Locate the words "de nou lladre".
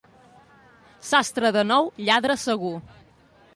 1.57-2.39